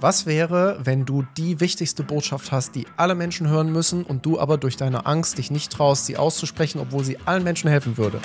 [0.00, 4.38] Was wäre, wenn du die wichtigste Botschaft hast, die alle Menschen hören müssen und du
[4.38, 8.20] aber durch deine Angst dich nicht traust, sie auszusprechen, obwohl sie allen Menschen helfen würde?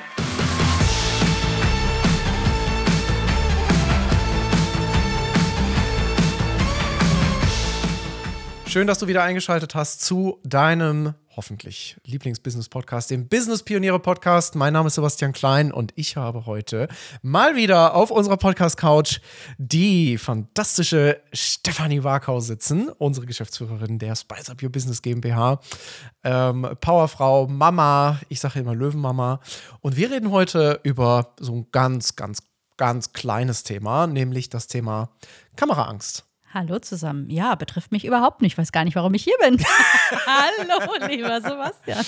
[8.74, 14.56] Schön, dass du wieder eingeschaltet hast zu deinem hoffentlich Lieblings-Business-Podcast, dem Business-Pioniere-Podcast.
[14.56, 16.88] Mein Name ist Sebastian Klein und ich habe heute
[17.22, 19.20] mal wieder auf unserer Podcast-Couch
[19.60, 25.60] die fantastische Stefanie Warkau sitzen, unsere Geschäftsführerin der Spice Up Your Business GmbH,
[26.24, 29.40] ähm, Powerfrau, Mama, ich sage immer Löwenmama.
[29.82, 32.40] Und wir reden heute über so ein ganz, ganz,
[32.78, 35.12] ganz kleines Thema, nämlich das Thema
[35.58, 36.26] Kameraangst.
[36.54, 37.32] Hallo zusammen.
[37.32, 38.54] Ja, betrifft mich überhaupt nicht.
[38.54, 39.60] Ich weiß gar nicht, warum ich hier bin.
[40.28, 42.06] Hallo, lieber Sebastian.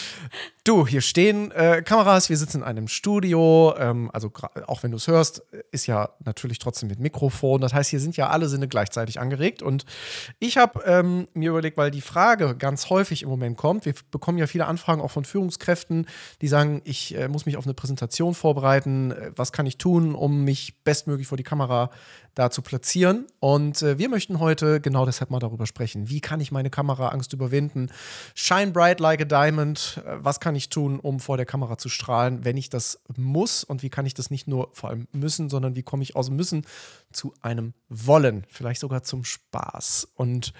[0.65, 3.75] Du, hier stehen äh, Kameras, wir sitzen in einem Studio.
[3.77, 4.31] Ähm, also,
[4.65, 7.61] auch wenn du es hörst, ist ja natürlich trotzdem mit Mikrofon.
[7.61, 9.61] Das heißt, hier sind ja alle Sinne gleichzeitig angeregt.
[9.61, 9.85] Und
[10.39, 14.39] ich habe ähm, mir überlegt, weil die Frage ganz häufig im Moment kommt, wir bekommen
[14.39, 16.07] ja viele Anfragen auch von Führungskräften,
[16.41, 19.11] die sagen, ich äh, muss mich auf eine Präsentation vorbereiten.
[19.11, 21.91] Äh, was kann ich tun, um mich bestmöglich vor die Kamera
[22.33, 23.27] da zu platzieren?
[23.39, 26.09] Und äh, wir möchten heute genau deshalb mal darüber sprechen.
[26.09, 27.91] Wie kann ich meine Kameraangst überwinden?
[28.33, 30.01] Shine bright like a diamond.
[30.03, 33.63] Äh, was kann ich tun, um vor der Kamera zu strahlen, wenn ich das muss?
[33.63, 36.29] Und wie kann ich das nicht nur vor allem müssen, sondern wie komme ich aus
[36.29, 36.65] Müssen
[37.11, 38.45] zu einem Wollen?
[38.49, 40.07] Vielleicht sogar zum Spaß.
[40.15, 40.53] Und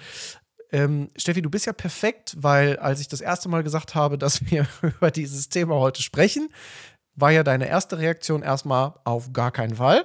[0.72, 4.50] ähm, Steffi, du bist ja perfekt, weil als ich das erste Mal gesagt habe, dass
[4.50, 6.48] wir über dieses Thema heute sprechen,
[7.14, 10.04] war ja deine erste Reaktion erstmal auf gar keinen Fall.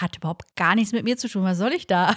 [0.00, 1.42] Hat überhaupt gar nichts mit mir zu tun.
[1.42, 2.14] Was soll ich da?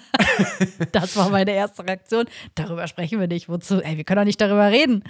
[0.92, 2.26] das war meine erste Reaktion.
[2.54, 3.48] Darüber sprechen wir nicht.
[3.48, 3.82] Wozu?
[3.82, 5.04] Ey, wir können doch nicht darüber reden.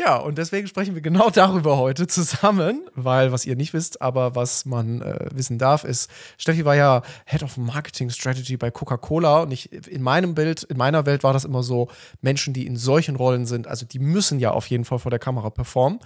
[0.00, 4.34] Ja, und deswegen sprechen wir genau darüber heute zusammen, weil was ihr nicht wisst, aber
[4.34, 9.42] was man äh, wissen darf, ist, Steffi war ja Head of Marketing Strategy bei Coca-Cola.
[9.42, 11.88] Und ich, in meinem Bild, in meiner Welt war das immer so,
[12.22, 15.18] Menschen, die in solchen Rollen sind, also die müssen ja auf jeden Fall vor der
[15.18, 16.00] Kamera performen,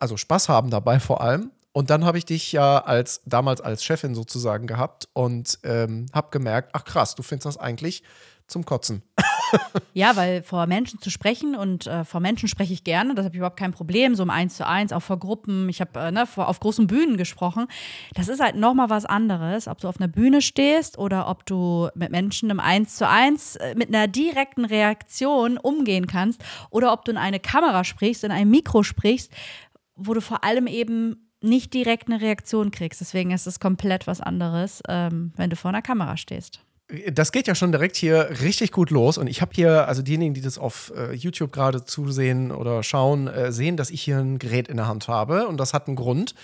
[0.00, 1.52] also Spaß haben dabei vor allem.
[1.70, 6.30] Und dann habe ich dich ja als damals als Chefin sozusagen gehabt und ähm, habe
[6.32, 8.02] gemerkt, ach krass, du findest das eigentlich
[8.48, 9.02] zum Kotzen.
[9.94, 13.34] ja, weil vor Menschen zu sprechen und äh, vor Menschen spreche ich gerne, das habe
[13.34, 15.68] ich überhaupt kein Problem, so im Eins zu eins, auch vor Gruppen.
[15.68, 17.66] Ich habe äh, ne, auf großen Bühnen gesprochen.
[18.14, 21.88] Das ist halt nochmal was anderes, ob du auf einer Bühne stehst oder ob du
[21.94, 27.04] mit Menschen im Eins zu eins äh, mit einer direkten Reaktion umgehen kannst oder ob
[27.04, 29.32] du in eine Kamera sprichst, in ein Mikro sprichst,
[29.96, 33.00] wo du vor allem eben nicht direkt eine Reaktion kriegst.
[33.00, 36.60] Deswegen ist es komplett was anderes, ähm, wenn du vor einer Kamera stehst.
[37.10, 39.18] Das geht ja schon direkt hier richtig gut los.
[39.18, 43.28] Und ich habe hier, also diejenigen, die das auf äh, YouTube gerade zusehen oder schauen,
[43.28, 45.48] äh, sehen, dass ich hier ein Gerät in der Hand habe.
[45.48, 46.34] Und das hat einen Grund,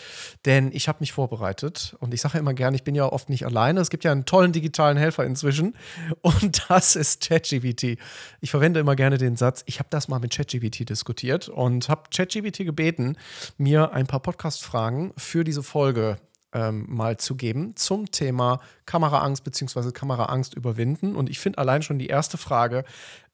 [0.44, 1.96] denn ich habe mich vorbereitet.
[1.98, 3.80] Und ich sage ja immer gerne, ich bin ja oft nicht alleine.
[3.80, 5.76] Es gibt ja einen tollen digitalen Helfer inzwischen.
[6.20, 7.96] Und das ist ChatGPT.
[8.42, 12.02] Ich verwende immer gerne den Satz, ich habe das mal mit ChatGPT diskutiert und habe
[12.14, 13.16] ChatGPT gebeten,
[13.56, 16.18] mir ein paar Podcast-Fragen für diese Folge
[16.54, 19.90] ähm, mal zu geben zum Thema Kameraangst bzw.
[19.90, 21.16] Kameraangst überwinden.
[21.16, 22.84] Und ich finde allein schon die erste Frage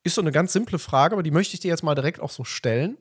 [0.03, 2.31] ist so eine ganz simple Frage, aber die möchte ich dir jetzt mal direkt auch
[2.31, 2.97] so stellen.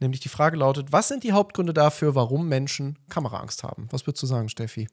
[0.00, 3.88] Nämlich die Frage lautet: Was sind die Hauptgründe dafür, warum Menschen Kameraangst haben?
[3.90, 4.88] Was würdest du sagen, Steffi?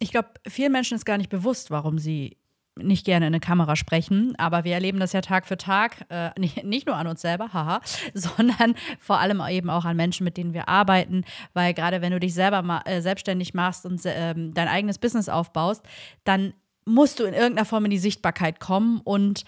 [0.00, 2.36] Ich glaube, vielen Menschen ist gar nicht bewusst, warum sie
[2.78, 6.30] nicht gerne in eine Kamera sprechen, aber wir erleben das ja Tag für Tag, äh,
[6.62, 7.80] nicht, nur an uns selber, haha,
[8.14, 11.24] sondern vor allem eben auch an Menschen, mit denen wir arbeiten,
[11.54, 15.28] weil gerade wenn du dich selber ma äh, selbstständig machst und äh, dein eigenes Business
[15.28, 15.82] aufbaust,
[16.24, 19.44] dann musst du in irgendeiner Form in die Sichtbarkeit kommen und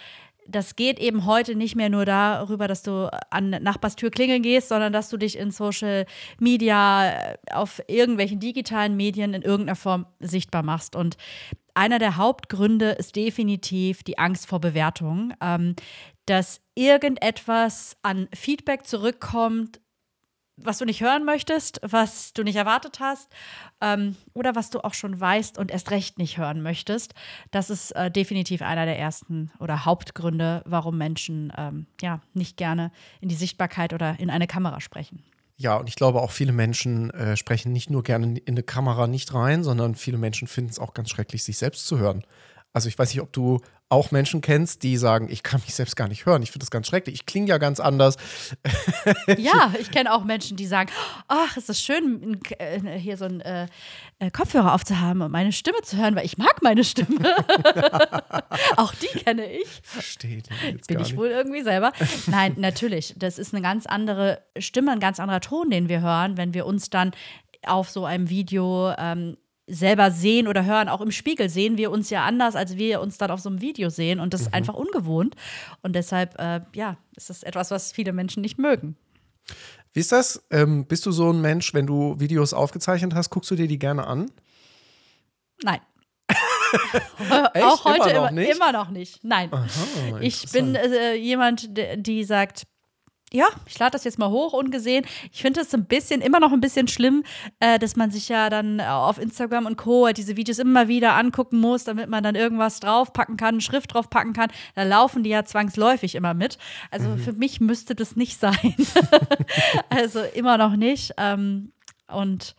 [0.51, 4.93] das geht eben heute nicht mehr nur darüber, dass du an Nachbarstür klingeln gehst, sondern
[4.93, 6.07] dass du dich in Social
[6.39, 10.97] Media, äh, auf irgendwelchen digitalen Medien in irgendeiner Form sichtbar machst.
[10.97, 11.17] Und
[11.81, 15.77] einer der Hauptgründe ist definitiv die Angst vor Bewertung, ähm,
[16.27, 19.81] dass irgendetwas an Feedback zurückkommt,
[20.59, 23.33] was du nicht hören möchtest, was du nicht erwartet hast
[23.81, 27.15] ähm, oder was du auch schon weißt und erst recht nicht hören möchtest.
[27.51, 32.93] Das ist äh, definitiv einer der ersten oder Hauptgründe, warum Menschen ähm, ja nicht gerne
[33.23, 35.25] in die Sichtbarkeit oder in eine Kamera sprechen.
[35.61, 39.07] Ja, und ich glaube auch viele Menschen äh, sprechen nicht nur gerne in eine Kamera
[39.07, 42.25] nicht rein, sondern viele Menschen finden es auch ganz schrecklich, sich selbst zu hören.
[42.73, 43.61] Also ich weiß nicht, ob du
[43.91, 46.43] auch Menschen kennst, die sagen, ich kann mich selbst gar nicht hören.
[46.43, 47.17] Ich finde das ganz schrecklich.
[47.17, 48.17] Ich klinge ja ganz anders.
[49.37, 50.91] ja, ich kenne auch Menschen, die sagen,
[51.27, 53.67] ach, es ist schön, äh, hier so einen äh,
[54.21, 57.19] äh, Kopfhörer aufzuhaben und meine Stimme zu hören, weil ich mag meine Stimme.
[58.77, 59.67] auch die kenne ich.
[59.83, 61.93] Verstehe jetzt Bin ich wohl irgendwie selber.
[62.29, 63.15] Nein, natürlich.
[63.19, 66.65] Das ist eine ganz andere Stimme, ein ganz anderer Ton, den wir hören, wenn wir
[66.65, 67.11] uns dann
[67.67, 69.37] auf so einem Video ähm,
[69.71, 70.89] selber sehen oder hören.
[70.89, 73.61] Auch im Spiegel sehen wir uns ja anders, als wir uns dann auf so einem
[73.61, 74.21] Video sehen.
[74.21, 74.55] Und das ist mhm.
[74.55, 75.37] einfach ungewohnt.
[75.83, 78.97] Und deshalb, äh, ja, ist das etwas, was viele Menschen nicht mögen.
[79.93, 80.45] Wie ist das?
[80.51, 83.79] Ähm, bist du so ein Mensch, wenn du Videos aufgezeichnet hast, guckst du dir die
[83.79, 84.31] gerne an?
[85.63, 85.81] Nein.
[87.63, 89.25] auch heute immer noch, immer, immer noch nicht.
[89.25, 89.53] Nein.
[89.53, 92.65] Aha, ich bin äh, jemand, die sagt,
[93.33, 95.05] ja, ich lade das jetzt mal hoch ungesehen.
[95.33, 97.23] Ich finde es ein bisschen, immer noch ein bisschen schlimm,
[97.61, 100.07] äh, dass man sich ja dann auf Instagram und Co.
[100.07, 104.33] Halt diese Videos immer wieder angucken muss, damit man dann irgendwas draufpacken kann, Schrift draufpacken
[104.33, 104.51] kann.
[104.75, 106.59] Da laufen die ja zwangsläufig immer mit.
[106.91, 107.19] Also mhm.
[107.19, 108.75] für mich müsste das nicht sein.
[109.91, 111.13] also immer noch nicht.
[111.17, 111.73] Ähm,
[112.09, 112.57] und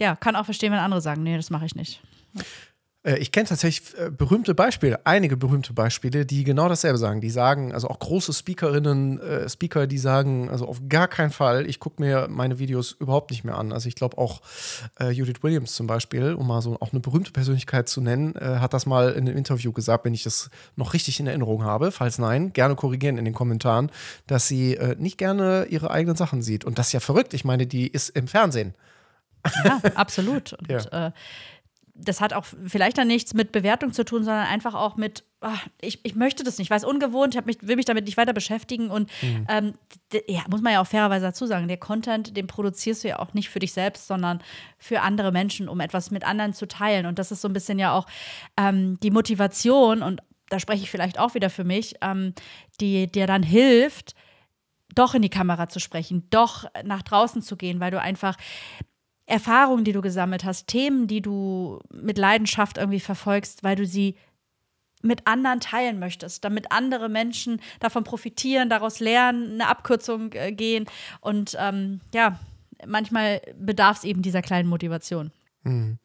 [0.00, 2.02] ja, kann auch verstehen, wenn andere sagen, nee, das mache ich nicht.
[3.04, 7.20] Äh, ich kenne tatsächlich äh, berühmte Beispiele, einige berühmte Beispiele, die genau dasselbe sagen.
[7.20, 11.66] Die sagen, also auch große Speakerinnen, äh, Speaker, die sagen, also auf gar keinen Fall,
[11.68, 13.72] ich gucke mir meine Videos überhaupt nicht mehr an.
[13.72, 14.40] Also ich glaube auch
[14.98, 18.58] äh, Judith Williams zum Beispiel, um mal so auch eine berühmte Persönlichkeit zu nennen, äh,
[18.58, 21.92] hat das mal in einem Interview gesagt, wenn ich das noch richtig in Erinnerung habe.
[21.92, 23.90] Falls nein, gerne korrigieren in den Kommentaren,
[24.26, 26.64] dass sie äh, nicht gerne ihre eigenen Sachen sieht.
[26.64, 27.34] Und das ist ja verrückt.
[27.34, 28.74] Ich meine, die ist im Fernsehen.
[29.64, 30.52] Ja, absolut.
[30.58, 31.12] Und ja
[31.94, 35.64] das hat auch vielleicht dann nichts mit Bewertung zu tun, sondern einfach auch mit, ach,
[35.80, 38.32] ich, ich möchte das nicht, weil es ungewohnt, ich mich, will mich damit nicht weiter
[38.32, 38.90] beschäftigen.
[38.90, 39.46] Und mhm.
[39.48, 39.74] ähm,
[40.26, 43.32] ja, muss man ja auch fairerweise dazu sagen, der Content, den produzierst du ja auch
[43.32, 44.42] nicht für dich selbst, sondern
[44.76, 47.06] für andere Menschen, um etwas mit anderen zu teilen.
[47.06, 48.06] Und das ist so ein bisschen ja auch
[48.56, 52.34] ähm, die Motivation, und da spreche ich vielleicht auch wieder für mich, ähm,
[52.80, 54.14] die dir dann hilft,
[54.96, 58.36] doch in die Kamera zu sprechen, doch nach draußen zu gehen, weil du einfach
[59.26, 64.16] Erfahrungen, die du gesammelt hast, Themen, die du mit Leidenschaft irgendwie verfolgst, weil du sie
[65.02, 70.86] mit anderen teilen möchtest, damit andere Menschen davon profitieren, daraus lernen, eine Abkürzung äh, gehen.
[71.20, 72.40] Und ähm, ja,
[72.86, 75.30] manchmal bedarf es eben dieser kleinen Motivation.
[75.62, 75.98] Mhm.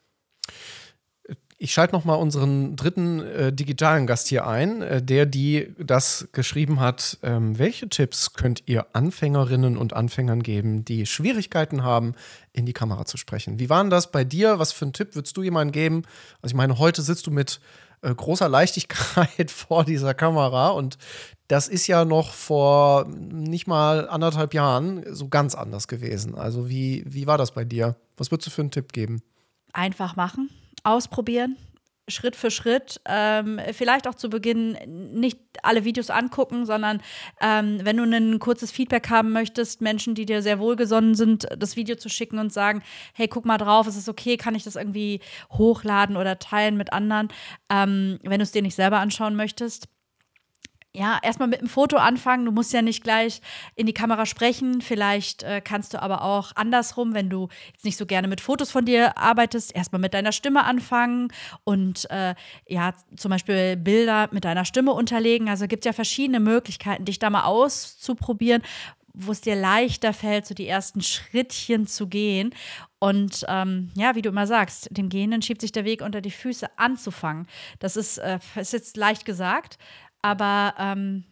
[1.62, 6.30] Ich schalte noch mal unseren dritten äh, digitalen Gast hier ein, äh, der die das
[6.32, 7.18] geschrieben hat.
[7.22, 12.16] Ähm, welche Tipps könnt ihr Anfängerinnen und Anfängern geben, die Schwierigkeiten haben,
[12.54, 13.60] in die Kamera zu sprechen?
[13.60, 14.58] Wie war denn das bei dir?
[14.58, 16.04] Was für einen Tipp würdest du jemandem geben?
[16.42, 17.60] Also ich meine, heute sitzt du mit
[18.04, 20.98] äh, großer Leichtigkeit vor dieser Kamera und
[21.50, 26.36] das ist ja noch vor nicht mal anderthalb Jahren so ganz anders gewesen.
[26.36, 27.98] Also wie, wie war das bei dir?
[28.16, 29.22] Was würdest du für einen Tipp geben?
[29.74, 30.50] Einfach machen
[30.84, 31.58] ausprobieren.
[32.10, 34.78] Schritt für Schritt, ähm, vielleicht auch zu Beginn
[35.14, 37.02] nicht alle Videos angucken, sondern
[37.40, 41.76] ähm, wenn du ein kurzes Feedback haben möchtest, Menschen, die dir sehr wohlgesonnen sind, das
[41.76, 42.82] Video zu schicken und sagen,
[43.14, 45.22] hey, guck mal drauf, ist es okay, kann ich das irgendwie
[45.52, 47.30] hochladen oder teilen mit anderen,
[47.70, 49.88] ähm, wenn du es dir nicht selber anschauen möchtest
[51.00, 52.44] ja, erstmal mit einem Foto anfangen.
[52.44, 53.42] Du musst ja nicht gleich
[53.76, 54.82] in die Kamera sprechen.
[54.82, 58.70] Vielleicht äh, kannst du aber auch andersrum, wenn du jetzt nicht so gerne mit Fotos
[58.70, 61.32] von dir arbeitest, erstmal mit deiner Stimme anfangen
[61.64, 62.36] und äh,
[62.68, 65.48] ja, zum Beispiel Bilder mit deiner Stimme unterlegen.
[65.48, 68.62] Also gibt ja verschiedene Möglichkeiten, dich da mal auszuprobieren,
[69.14, 72.54] wo es dir leichter fällt, so die ersten Schrittchen zu gehen.
[73.00, 76.32] Und ähm, ja, wie du immer sagst, dem Gehenden schiebt sich der Weg unter die
[76.32, 77.48] Füße anzufangen.
[77.80, 79.78] Das ist, äh, ist jetzt leicht gesagt,
[80.22, 81.24] aber ähm,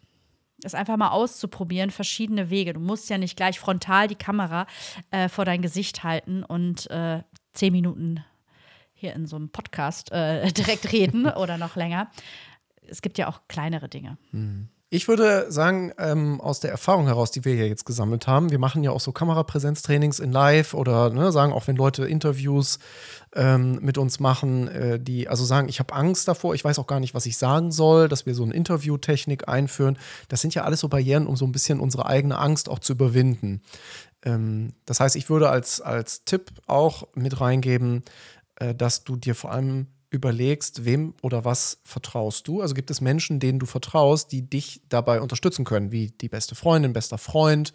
[0.63, 2.73] es einfach mal auszuprobieren, verschiedene Wege.
[2.73, 4.65] Du musst ja nicht gleich frontal die Kamera
[5.11, 7.21] äh, vor dein Gesicht halten und äh,
[7.53, 8.23] zehn Minuten
[8.93, 12.09] hier in so einem Podcast äh, direkt reden oder noch länger.
[12.87, 14.17] Es gibt ja auch kleinere Dinge.
[14.31, 14.69] Mhm.
[14.89, 18.59] Ich würde sagen, ähm, aus der Erfahrung heraus, die wir hier jetzt gesammelt haben, wir
[18.59, 22.79] machen ja auch so Kamerapräsenztrainings in Live oder ne, sagen auch, wenn Leute Interviews
[23.35, 26.87] ähm, mit uns machen, äh, die also sagen, ich habe Angst davor, ich weiß auch
[26.87, 29.99] gar nicht, was ich sagen soll, dass wir so eine Interviewtechnik einführen.
[30.29, 32.93] Das sind ja alles so Barrieren, um so ein bisschen unsere eigene Angst auch zu
[32.93, 33.61] überwinden.
[34.23, 38.03] Ähm, das heißt, ich würde als, als Tipp auch mit reingeben,
[38.55, 39.87] äh, dass du dir vor allem
[40.17, 42.61] überlegst, wem oder was vertraust du.
[42.61, 46.55] Also gibt es Menschen, denen du vertraust, die dich dabei unterstützen können, wie die beste
[46.55, 47.71] Freundin, bester Freund,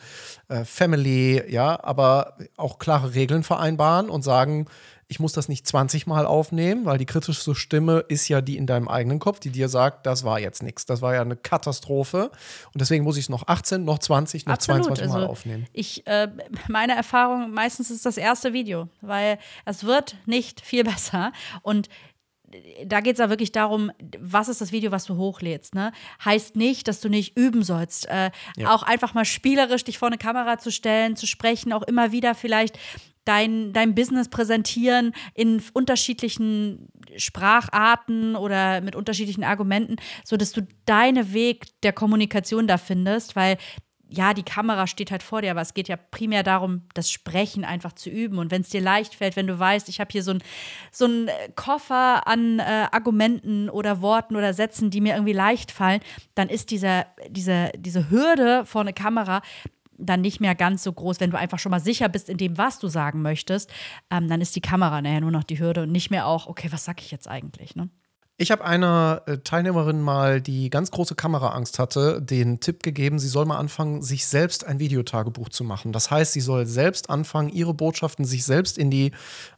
[0.48, 4.66] äh, Family, ja, aber auch klare Regeln vereinbaren und sagen,
[5.12, 8.66] ich muss das nicht 20 Mal aufnehmen, weil die kritischste Stimme ist ja die in
[8.66, 12.30] deinem eigenen Kopf, die dir sagt, das war jetzt nichts, das war ja eine Katastrophe
[12.72, 14.84] und deswegen muss ich es noch 18, noch 20, noch Absolut.
[14.84, 15.66] 22 Mal also aufnehmen.
[15.74, 16.28] Ich, äh,
[16.66, 21.90] meine Erfahrung, meistens ist das erste Video, weil es wird nicht viel besser und
[22.86, 25.74] da geht es ja wirklich darum, was ist das Video, was du hochlädst.
[25.74, 25.92] Ne?
[26.24, 28.06] Heißt nicht, dass du nicht üben sollst.
[28.08, 28.74] Äh, ja.
[28.74, 32.34] Auch einfach mal spielerisch dich vor eine Kamera zu stellen, zu sprechen, auch immer wieder
[32.34, 32.78] vielleicht
[33.24, 41.80] dein, dein Business präsentieren in unterschiedlichen Spracharten oder mit unterschiedlichen Argumenten, sodass du deinen Weg
[41.82, 43.58] der Kommunikation da findest, weil
[44.12, 47.64] ja, die Kamera steht halt vor dir, aber es geht ja primär darum, das Sprechen
[47.64, 48.38] einfach zu üben.
[48.38, 50.42] Und wenn es dir leicht fällt, wenn du weißt, ich habe hier so einen
[50.90, 51.08] so
[51.56, 56.00] Koffer an äh, Argumenten oder Worten oder Sätzen, die mir irgendwie leicht fallen,
[56.34, 59.40] dann ist diese, diese, diese Hürde vor eine Kamera
[59.96, 62.58] dann nicht mehr ganz so groß, wenn du einfach schon mal sicher bist in dem,
[62.58, 63.70] was du sagen möchtest,
[64.10, 66.68] ähm, dann ist die Kamera nachher nur noch die Hürde und nicht mehr auch, okay,
[66.70, 67.88] was sag ich jetzt eigentlich, ne?
[68.42, 73.28] Ich habe einer äh, Teilnehmerin mal, die ganz große Kameraangst hatte, den Tipp gegeben, sie
[73.28, 75.92] soll mal anfangen, sich selbst ein Videotagebuch zu machen.
[75.92, 79.12] Das heißt, sie soll selbst anfangen, ihre Botschaften sich selbst in die,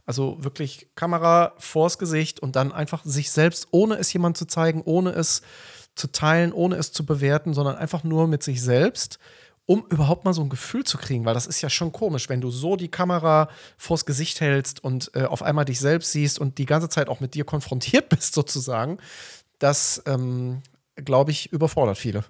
[0.04, 4.82] also wirklich Kamera vors Gesicht und dann einfach sich selbst, ohne es jemand zu zeigen,
[4.84, 5.40] ohne es
[5.94, 9.18] zu teilen, ohne es zu bewerten, sondern einfach nur mit sich selbst
[9.66, 12.40] um überhaupt mal so ein Gefühl zu kriegen, weil das ist ja schon komisch, wenn
[12.40, 16.58] du so die Kamera vors Gesicht hältst und äh, auf einmal dich selbst siehst und
[16.58, 18.98] die ganze Zeit auch mit dir konfrontiert bist, sozusagen.
[19.58, 20.62] Das, ähm,
[20.96, 22.24] glaube ich, überfordert viele.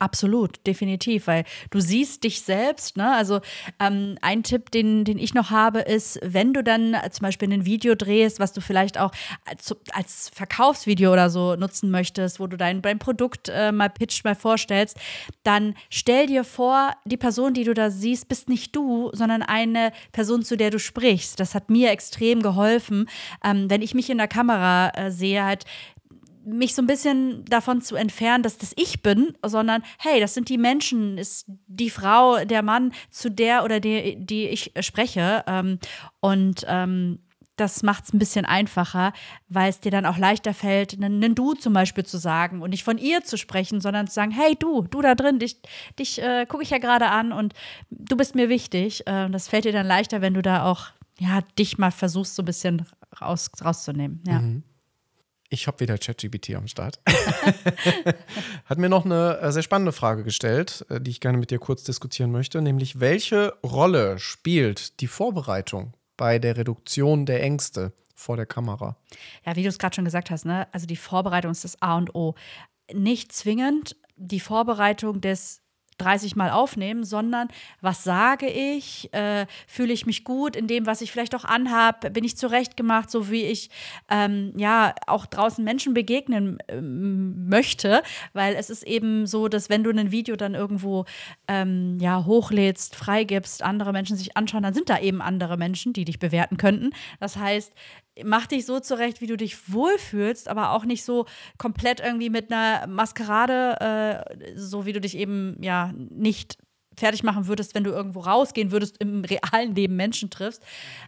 [0.00, 2.96] Absolut, definitiv, weil du siehst dich selbst.
[2.96, 3.12] Ne?
[3.16, 3.40] Also
[3.80, 7.64] ähm, ein Tipp, den, den ich noch habe, ist, wenn du dann zum Beispiel ein
[7.64, 9.10] Video drehst, was du vielleicht auch
[9.44, 14.24] als, als Verkaufsvideo oder so nutzen möchtest, wo du dein, dein Produkt äh, mal pitcht,
[14.24, 14.96] mal vorstellst,
[15.42, 19.90] dann stell dir vor, die Person, die du da siehst, bist nicht du, sondern eine
[20.12, 21.40] Person, zu der du sprichst.
[21.40, 23.08] Das hat mir extrem geholfen,
[23.42, 25.64] ähm, wenn ich mich in der Kamera äh, sehe, halt
[26.48, 30.48] mich so ein bisschen davon zu entfernen, dass das ich bin, sondern hey, das sind
[30.48, 35.44] die Menschen, ist die Frau, der Mann, zu der oder die, die ich spreche.
[35.46, 35.78] Ähm,
[36.20, 37.20] und ähm,
[37.56, 39.12] das macht es ein bisschen einfacher,
[39.48, 42.84] weil es dir dann auch leichter fällt, einen Du zum Beispiel zu sagen und nicht
[42.84, 45.60] von ihr zu sprechen, sondern zu sagen, hey du, du da drin, dich,
[45.98, 47.54] dich äh, gucke ich ja gerade an und
[47.90, 49.06] du bist mir wichtig.
[49.06, 50.86] Äh, das fällt dir dann leichter, wenn du da auch
[51.18, 52.86] ja, dich mal versuchst, so ein bisschen
[53.20, 54.22] raus, rauszunehmen.
[54.26, 54.40] Ja.
[54.40, 54.62] Mhm.
[55.50, 57.00] Ich habe wieder ChatGPT am Start.
[58.66, 61.58] Hat mir noch eine äh, sehr spannende Frage gestellt, äh, die ich gerne mit dir
[61.58, 68.36] kurz diskutieren möchte, nämlich welche Rolle spielt die Vorbereitung bei der Reduktion der Ängste vor
[68.36, 68.96] der Kamera?
[69.46, 70.66] Ja, wie du es gerade schon gesagt hast, ne?
[70.72, 72.34] also die Vorbereitung ist das A und O.
[72.92, 75.62] Nicht zwingend die Vorbereitung des
[75.98, 77.48] 30 Mal aufnehmen, sondern
[77.80, 79.12] was sage ich?
[79.12, 82.10] Äh, Fühle ich mich gut in dem, was ich vielleicht auch anhabe?
[82.10, 83.70] Bin ich zurechtgemacht, so wie ich
[84.08, 88.02] ähm, ja auch draußen Menschen begegnen ähm, möchte?
[88.32, 91.04] Weil es ist eben so, dass wenn du ein Video dann irgendwo
[91.48, 96.04] ähm, ja hochlädst, freigibst, andere Menschen sich anschauen, dann sind da eben andere Menschen, die
[96.04, 96.90] dich bewerten könnten.
[97.20, 97.72] Das heißt,
[98.24, 102.52] mach dich so zurecht, wie du dich wohlfühlst, aber auch nicht so komplett irgendwie mit
[102.52, 106.58] einer Maskerade, äh, so wie du dich eben ja nicht
[106.98, 110.62] fertig machen würdest, wenn du irgendwo rausgehen würdest, im realen Leben Menschen triffst.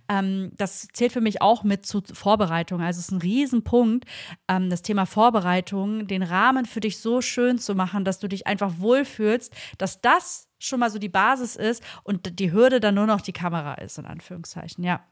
[0.09, 2.81] Ähm, das zählt für mich auch mit zu Vorbereitung.
[2.81, 4.07] Also es ist ein Riesenpunkt,
[4.49, 8.47] ähm, das Thema Vorbereitung, den Rahmen für dich so schön zu machen, dass du dich
[8.47, 13.07] einfach wohlfühlst, dass das schon mal so die Basis ist und die Hürde dann nur
[13.07, 15.05] noch die Kamera ist, in Anführungszeichen, ja.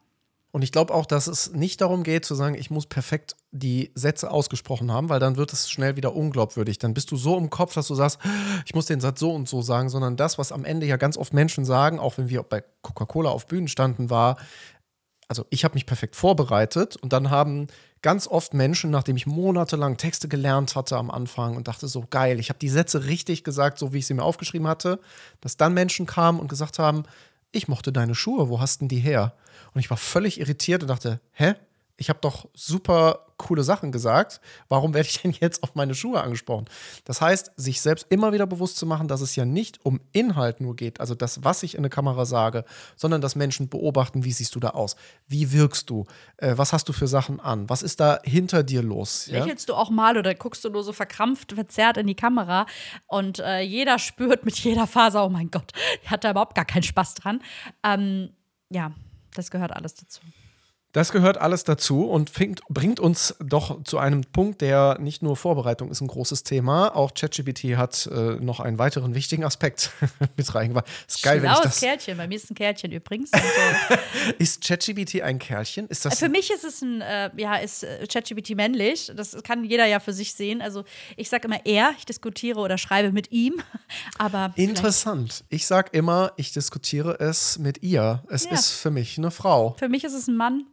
[0.50, 3.92] Und ich glaube auch, dass es nicht darum geht, zu sagen, ich muss perfekt die
[3.94, 6.78] Sätze ausgesprochen haben, weil dann wird es schnell wieder unglaubwürdig.
[6.78, 8.18] Dann bist du so im Kopf, dass du sagst,
[8.64, 11.18] ich muss den Satz so und so sagen, sondern das, was am Ende ja ganz
[11.18, 14.36] oft Menschen sagen, auch wenn wir bei Coca-Cola auf Bühnen standen, war,
[15.28, 17.66] also ich habe mich perfekt vorbereitet und dann haben
[18.00, 22.40] ganz oft Menschen, nachdem ich monatelang Texte gelernt hatte am Anfang und dachte so geil,
[22.40, 25.00] ich habe die Sätze richtig gesagt, so wie ich sie mir aufgeschrieben hatte,
[25.40, 27.02] dass dann Menschen kamen und gesagt haben,
[27.52, 29.34] ich mochte deine Schuhe, wo hast denn die her?
[29.74, 31.54] Und ich war völlig irritiert und dachte, hä?
[32.00, 34.40] Ich habe doch super coole Sachen gesagt.
[34.68, 36.66] Warum werde ich denn jetzt auf meine Schuhe angesprochen?
[37.04, 40.60] Das heißt, sich selbst immer wieder bewusst zu machen, dass es ja nicht um Inhalt
[40.60, 42.64] nur geht, also das, was ich in der Kamera sage,
[42.96, 44.96] sondern dass Menschen beobachten, wie siehst du da aus?
[45.26, 46.06] Wie wirkst du?
[46.36, 47.68] Äh, was hast du für Sachen an?
[47.68, 49.26] Was ist da hinter dir los?
[49.26, 49.40] Ja?
[49.40, 52.66] Lächelst du auch mal oder guckst du nur so verkrampft, verzerrt in die Kamera
[53.06, 55.72] und äh, jeder spürt mit jeder Faser, oh mein Gott,
[56.06, 57.42] hat da überhaupt gar keinen Spaß dran.
[57.82, 58.30] Ähm,
[58.70, 58.92] ja,
[59.34, 60.20] das gehört alles dazu.
[60.92, 65.36] Das gehört alles dazu und fängt, bringt uns doch zu einem Punkt, der nicht nur
[65.36, 66.96] Vorbereitung ist ein großes Thema.
[66.96, 69.90] Auch ChatGPT hat äh, noch einen weiteren wichtigen Aspekt
[70.36, 70.86] mit reingebracht.
[71.06, 71.80] Ist geil, wenn ich das.
[71.80, 72.16] Kärtchen.
[72.16, 73.30] Bei mir ist ein Kärtchen übrigens.
[74.38, 75.88] ist ChatGPT ein Kerlchen?
[75.88, 79.12] Ist das für mich ist es ein, äh, ja, ist äh, ChatGPT männlich.
[79.14, 80.62] Das kann jeder ja für sich sehen.
[80.62, 80.84] Also
[81.16, 83.62] ich sage immer er, ich diskutiere oder schreibe mit ihm.
[84.18, 85.44] Aber interessant.
[85.50, 88.22] Ich sage immer, ich diskutiere es mit ihr.
[88.30, 88.52] Es ja.
[88.52, 89.76] ist für mich eine Frau.
[89.78, 90.64] Für mich ist es ein Mann.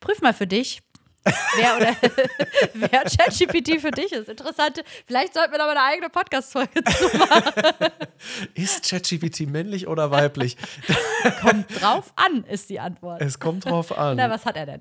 [0.00, 0.82] Prüf mal für dich.
[1.24, 1.96] wer oder
[2.74, 4.28] wer ChatGPT für dich ist.
[4.28, 4.82] Interessant.
[5.06, 7.92] Vielleicht sollten wir da mal eine eigene Podcast-Folge zu machen.
[8.54, 10.56] Ist ChatGPT männlich oder weiblich?
[11.40, 13.20] Kommt drauf an, ist die Antwort.
[13.20, 14.16] Es kommt drauf an.
[14.16, 14.80] Na, was hat er denn?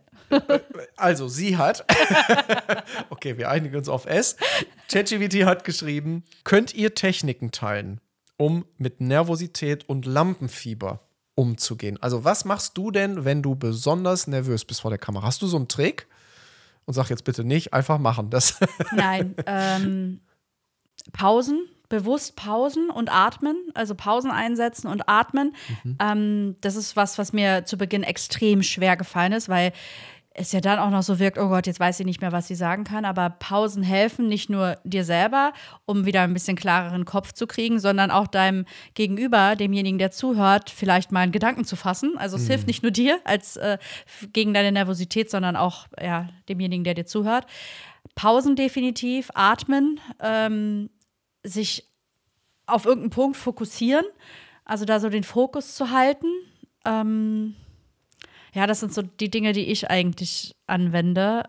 [0.96, 1.86] Also, sie hat.
[3.10, 4.36] Okay, wir einigen uns auf S.
[4.92, 8.00] ChatGPT hat geschrieben: Könnt ihr Techniken teilen?
[8.42, 11.00] um mit Nervosität und Lampenfieber
[11.42, 11.98] umzugehen?
[12.02, 15.26] Also, was machst du denn, wenn du besonders nervös bist vor der Kamera?
[15.26, 16.08] Hast du so einen Trick?
[16.86, 18.30] Und sag jetzt bitte nicht, einfach machen.
[18.30, 18.60] Das
[18.92, 19.36] Nein.
[19.46, 20.22] Ähm,
[21.14, 25.56] Pausen, bewusst Pausen und atmen, also Pausen einsetzen und atmen.
[25.84, 25.98] Mhm.
[26.00, 29.74] Ähm, das ist was, was mir zu Beginn extrem schwer gefallen ist, weil
[30.34, 32.48] es ja dann auch noch so wirkt, oh Gott, jetzt weiß ich nicht mehr, was
[32.48, 33.04] sie sagen kann.
[33.04, 35.52] Aber Pausen helfen nicht nur dir selber,
[35.86, 40.70] um wieder ein bisschen klareren Kopf zu kriegen, sondern auch deinem Gegenüber, demjenigen, der zuhört,
[40.70, 42.18] vielleicht mal einen Gedanken zu fassen.
[42.18, 42.48] Also es mhm.
[42.48, 43.78] hilft nicht nur dir als äh,
[44.32, 47.46] gegen deine Nervosität, sondern auch ja, demjenigen, der dir zuhört.
[48.16, 50.90] Pausen definitiv, atmen, ähm,
[51.44, 51.90] sich
[52.68, 54.06] auf irgendeinen Punkt fokussieren,
[54.64, 56.28] also da so den Fokus zu halten.
[56.86, 57.56] Ähm,
[58.54, 61.44] ja, das sind so die Dinge, die ich eigentlich anwende.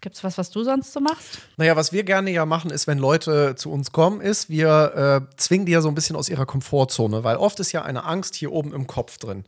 [0.00, 1.40] Gibt es was, was du sonst so machst?
[1.56, 5.36] Naja, was wir gerne ja machen, ist, wenn Leute zu uns kommen, ist, wir äh,
[5.36, 8.36] zwingen die ja so ein bisschen aus ihrer Komfortzone, weil oft ist ja eine Angst
[8.36, 9.44] hier oben im Kopf drin.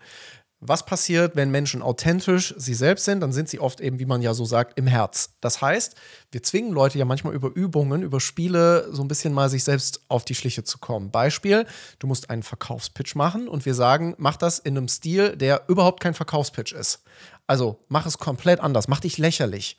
[0.63, 3.21] Was passiert, wenn Menschen authentisch sie selbst sind?
[3.21, 5.31] Dann sind sie oft eben, wie man ja so sagt, im Herz.
[5.41, 5.95] Das heißt,
[6.33, 10.03] wir zwingen Leute ja manchmal über Übungen, über Spiele so ein bisschen mal sich selbst
[10.09, 11.11] auf die Schliche zu kommen.
[11.11, 11.67] Beispiel,
[11.99, 16.01] du musst einen Verkaufspitch machen und wir sagen, mach das in einem Stil, der überhaupt
[16.01, 17.05] kein Verkaufspitch ist.
[17.47, 19.79] Also mach es komplett anders, mach dich lächerlich.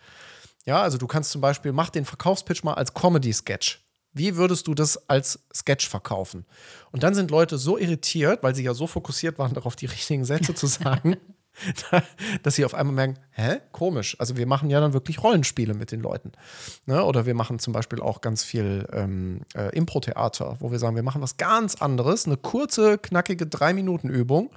[0.66, 3.82] Ja, also du kannst zum Beispiel, mach den Verkaufspitch mal als Comedy-Sketch.
[4.14, 6.46] Wie würdest du das als Sketch verkaufen?
[6.92, 10.26] Und dann sind Leute so irritiert, weil sie ja so fokussiert waren, darauf die richtigen
[10.26, 11.18] Sätze zu sagen,
[12.44, 14.16] dass sie auf einmal merken, hä, komisch.
[14.20, 16.32] Also wir machen ja dann wirklich Rollenspiele mit den Leuten.
[16.86, 17.04] Ne?
[17.04, 21.04] Oder wir machen zum Beispiel auch ganz viel ähm, äh, Impro-Theater, wo wir sagen, wir
[21.04, 24.52] machen was ganz anderes, eine kurze, knackige Drei-Minuten-Übung.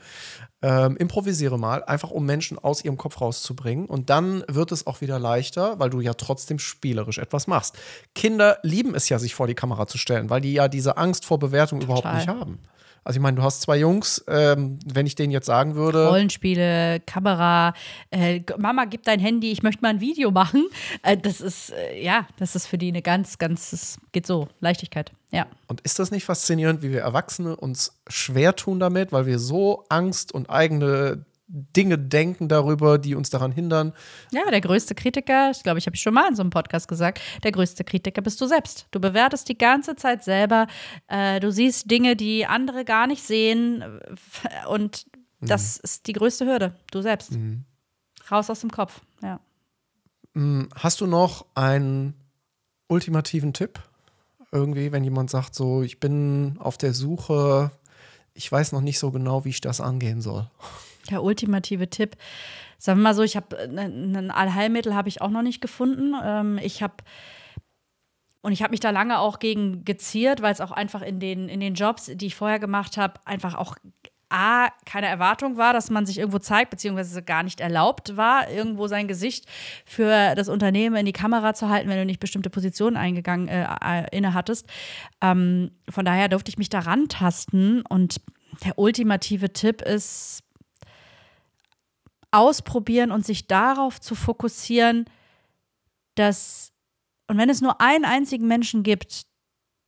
[0.63, 3.87] Ähm, improvisiere mal, einfach um Menschen aus ihrem Kopf rauszubringen.
[3.87, 7.77] Und dann wird es auch wieder leichter, weil du ja trotzdem spielerisch etwas machst.
[8.15, 11.27] Kinder lieben es ja, sich vor die Kamera zu stellen, weil die ja diese Angst
[11.27, 11.99] vor Bewertung Total.
[11.99, 12.61] überhaupt nicht haben.
[13.05, 16.09] Also ich meine, du hast zwei Jungs, ähm, wenn ich denen jetzt sagen würde.
[16.09, 17.75] Rollenspiele, Kamera,
[18.11, 20.67] äh, Mama, gib dein Handy, ich möchte mal ein Video machen.
[21.03, 24.49] Äh, das ist, äh, ja, das ist für die eine ganz, ganz, es geht so,
[24.61, 25.13] Leichtigkeit.
[25.31, 25.47] Ja.
[25.67, 29.85] Und ist das nicht faszinierend, wie wir Erwachsene uns schwer tun damit, weil wir so
[29.89, 33.93] Angst und eigene Dinge denken darüber, die uns daran hindern.
[34.31, 37.21] Ja, der größte Kritiker, ich glaube, ich habe schon mal in so einem Podcast gesagt,
[37.43, 38.87] der größte Kritiker bist du selbst.
[38.93, 40.67] Du bewertest die ganze Zeit selber.
[41.07, 43.85] Äh, du siehst Dinge, die andere gar nicht sehen.
[44.69, 45.07] Und
[45.41, 45.81] das mhm.
[45.85, 46.75] ist die größte Hürde.
[46.91, 47.33] Du selbst.
[47.33, 47.65] Mhm.
[48.31, 49.39] Raus aus dem Kopf, ja.
[50.33, 52.15] Mm, hast du noch einen
[52.89, 53.81] ultimativen Tipp?
[54.51, 57.71] Irgendwie, wenn jemand sagt, so, ich bin auf der Suche,
[58.33, 60.51] ich weiß noch nicht so genau, wie ich das angehen soll.
[61.11, 62.17] Der ultimative Tipp.
[62.79, 66.15] Sagen wir mal so, ich habe ein Allheilmittel habe ich auch noch nicht gefunden.
[66.23, 66.95] Ähm, ich habe
[68.45, 71.49] und ich habe mich da lange auch gegen geziert, weil es auch einfach in den,
[71.49, 73.77] in den Jobs, die ich vorher gemacht habe, einfach auch
[74.29, 78.87] A, keine Erwartung war, dass man sich irgendwo zeigt, beziehungsweise gar nicht erlaubt war, irgendwo
[78.87, 79.47] sein Gesicht
[79.87, 83.65] für das Unternehmen in die Kamera zu halten, wenn du nicht bestimmte Positionen eingegangen äh,
[83.65, 84.69] äh inne hattest.
[85.23, 88.21] Ähm, von daher durfte ich mich da rantasten und
[88.63, 90.44] der ultimative Tipp ist,
[92.35, 95.07] ausprobieren und sich darauf zu fokussieren,
[96.15, 96.73] dass,
[97.29, 99.27] und wenn es nur einen einzigen Menschen gibt,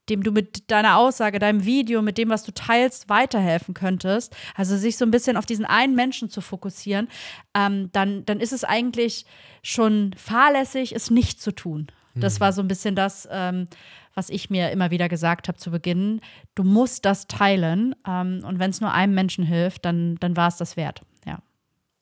[0.09, 4.77] dem du mit deiner Aussage, deinem Video, mit dem, was du teilst, weiterhelfen könntest, also
[4.77, 7.09] sich so ein bisschen auf diesen einen Menschen zu fokussieren,
[7.55, 9.27] ähm, dann, dann ist es eigentlich
[9.63, 11.89] schon fahrlässig, es nicht zu tun.
[12.15, 12.41] Das mhm.
[12.41, 13.67] war so ein bisschen das, ähm,
[14.15, 16.21] was ich mir immer wieder gesagt habe zu Beginn.
[16.55, 17.95] Du musst das teilen.
[18.07, 21.03] Ähm, und wenn es nur einem Menschen hilft, dann, dann war es das wert.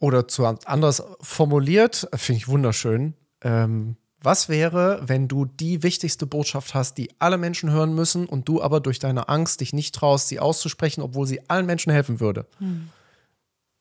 [0.04, 3.14] Oder zu anders formuliert, finde ich wunderschön.
[3.40, 8.46] Ähm, was wäre, wenn du die wichtigste Botschaft hast, die alle Menschen hören müssen und
[8.46, 12.20] du aber durch deine Angst dich nicht traust, sie auszusprechen, obwohl sie allen Menschen helfen
[12.20, 12.46] würde?
[12.58, 12.90] Hm.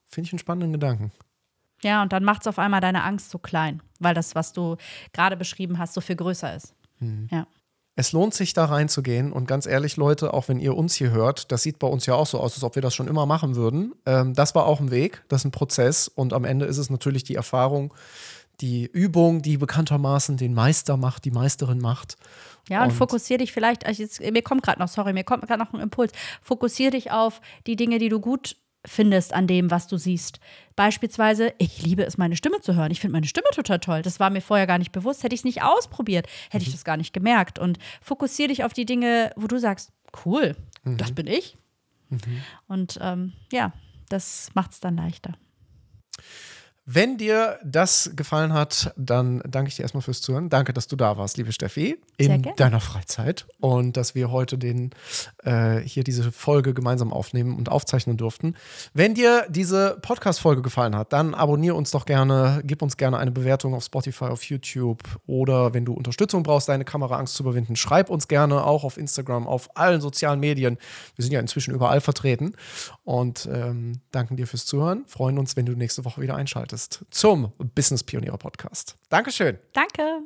[0.08, 1.12] Finde ich einen spannenden Gedanken.
[1.82, 4.78] Ja, und dann macht es auf einmal deine Angst so klein, weil das, was du
[5.12, 6.74] gerade beschrieben hast, so viel größer ist.
[7.00, 7.28] Hm.
[7.32, 7.48] Ja
[7.96, 9.32] es lohnt sich da reinzugehen.
[9.32, 12.16] Und ganz ehrlich, Leute, auch wenn ihr uns hier hört, das sieht bei uns ja
[12.16, 13.94] auch so aus, als ob wir das schon immer machen würden.
[14.06, 16.08] Ähm, das war auch ein Weg, das ist ein Prozess.
[16.08, 17.94] Und am Ende ist es natürlich die Erfahrung,
[18.62, 22.18] die Übung, die bekanntermaßen den Meister macht, die Meisterin macht.
[22.70, 25.46] Ja, und, und fokussier dich vielleicht, also jetzt, mir kommt gerade noch, sorry, mir kommt
[25.48, 26.12] gerade noch ein Impuls.
[26.42, 30.40] Fokussier dich auf die Dinge, die du gut findest an dem, was du siehst.
[30.76, 32.92] Beispielsweise, ich liebe es, meine Stimme zu hören.
[32.92, 34.02] Ich finde meine Stimme total toll.
[34.02, 35.24] Das war mir vorher gar nicht bewusst.
[35.24, 36.68] Hätte ich es nicht ausprobiert, hätte mhm.
[36.68, 37.60] ich das gar nicht gemerkt.
[37.60, 39.92] Und fokussiere dich auf die Dinge, wo du sagst,
[40.26, 40.98] cool, mhm.
[40.98, 41.58] das bin ich.
[42.10, 42.20] Mhm.
[42.68, 43.74] Und ähm, ja,
[44.10, 45.34] das macht es dann leichter.
[46.86, 50.50] Wenn dir das gefallen hat, dann danke ich dir erstmal fürs Zuhören.
[50.50, 54.92] Danke, dass du da warst, liebe Steffi, in deiner Freizeit und dass wir heute den,
[55.46, 58.56] äh, hier diese Folge gemeinsam aufnehmen und aufzeichnen durften.
[58.94, 63.32] Wenn dir diese Podcast-Folge gefallen hat, dann abonniere uns doch gerne, gib uns gerne eine
[63.32, 68.10] Bewertung auf Spotify, auf YouTube oder wenn du Unterstützung brauchst, deine Kameraangst zu überwinden, schreib
[68.10, 70.78] uns gerne auch auf Instagram, auf allen sozialen Medien.
[71.16, 72.56] Wir sind ja inzwischen überall vertreten
[73.06, 75.06] und ähm, danken dir fürs Zuhören.
[75.08, 78.96] Freuen uns, wenn du nächste Woche wieder einschaltest zum Business Pioniere Podcast.
[79.10, 79.60] Dankeschön.
[79.74, 80.22] Danke.